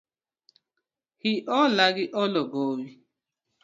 Hiola 1.23 1.85
gi 1.95 2.05
olo 2.21 2.41
gowi. 2.51 2.85